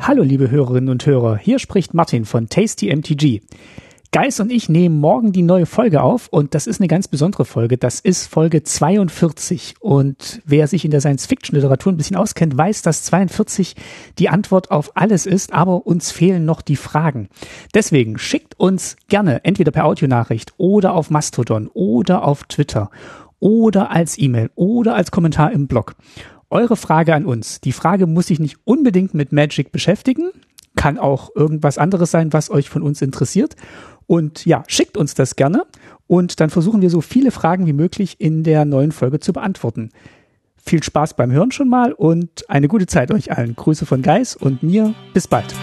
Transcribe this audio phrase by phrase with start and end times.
[0.00, 3.42] Hallo liebe Hörerinnen und Hörer, hier spricht Martin von Tasty MTG.
[4.14, 7.44] Geis und ich nehmen morgen die neue Folge auf und das ist eine ganz besondere
[7.44, 7.76] Folge.
[7.76, 13.02] Das ist Folge 42 und wer sich in der Science-Fiction-Literatur ein bisschen auskennt, weiß, dass
[13.02, 13.74] 42
[14.20, 17.28] die Antwort auf alles ist, aber uns fehlen noch die Fragen.
[17.74, 22.90] Deswegen schickt uns gerne entweder per Audionachricht oder auf Mastodon oder auf Twitter
[23.40, 25.96] oder als E-Mail oder als Kommentar im Blog.
[26.50, 27.60] Eure Frage an uns.
[27.62, 30.30] Die Frage muss sich nicht unbedingt mit Magic beschäftigen,
[30.76, 33.56] kann auch irgendwas anderes sein, was euch von uns interessiert.
[34.06, 35.64] Und ja, schickt uns das gerne
[36.06, 39.90] und dann versuchen wir so viele Fragen wie möglich in der neuen Folge zu beantworten.
[40.56, 43.54] Viel Spaß beim Hören schon mal und eine gute Zeit euch allen.
[43.54, 44.94] Grüße von Geis und mir.
[45.12, 45.54] Bis bald.